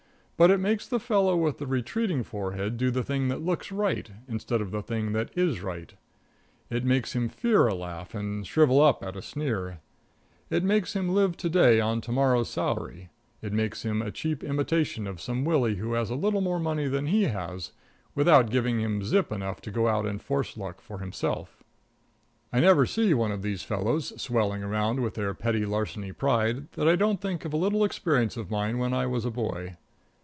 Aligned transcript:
But 0.37 0.49
it 0.49 0.57
makes 0.59 0.87
the 0.87 0.99
fellow 0.99 1.37
with 1.37 1.59
the 1.59 1.67
retreating 1.67 2.23
forehead 2.23 2.75
do 2.75 2.89
the 2.89 3.03
thing 3.03 3.27
that 3.27 3.43
looks 3.43 3.71
right, 3.71 4.09
instead 4.27 4.59
of 4.59 4.71
the 4.71 4.81
thing 4.81 5.11
that 5.13 5.29
is 5.37 5.61
right; 5.61 5.93
it 6.67 6.83
makes 6.83 7.13
him 7.13 7.29
fear 7.29 7.67
a 7.67 7.75
laugh 7.75 8.15
and 8.15 8.47
shrivel 8.47 8.81
up 8.81 9.03
at 9.03 9.15
a 9.15 9.21
sneer; 9.21 9.81
it 10.49 10.63
makes 10.63 10.95
him 10.95 11.09
live 11.09 11.37
to 11.37 11.47
day 11.47 11.79
on 11.79 12.01
to 12.01 12.11
morrow's 12.11 12.49
salary; 12.49 13.11
it 13.43 13.53
makes 13.53 13.83
him 13.83 14.01
a 14.01 14.09
cheap 14.09 14.43
imitation 14.43 15.05
of 15.05 15.21
some 15.21 15.45
Willie 15.45 15.75
who 15.75 15.93
has 15.93 16.09
a 16.09 16.15
little 16.15 16.41
more 16.41 16.59
money 16.59 16.87
than 16.87 17.05
he 17.05 17.25
has, 17.25 17.71
without 18.15 18.49
giving 18.49 18.79
him 18.79 19.03
zip 19.03 19.31
enough 19.31 19.61
to 19.61 19.69
go 19.69 19.87
out 19.87 20.07
and 20.07 20.23
force 20.23 20.57
luck 20.57 20.81
for 20.81 20.97
himself. 20.97 21.61
I 22.51 22.61
never 22.61 22.87
see 22.87 23.13
one 23.13 23.31
of 23.31 23.43
these 23.43 23.61
fellows 23.61 24.19
swelling 24.19 24.63
around 24.63 25.01
with 25.01 25.13
their 25.13 25.35
petty 25.35 25.67
larceny 25.67 26.11
pride 26.11 26.71
that 26.71 26.87
I 26.87 26.95
don't 26.95 27.21
think 27.21 27.45
of 27.45 27.53
a 27.53 27.57
little 27.57 27.83
experience 27.83 28.37
of 28.37 28.49
mine 28.49 28.79
when 28.79 28.91
I 28.91 29.05
was 29.05 29.23
a 29.23 29.29
boy. 29.29 29.75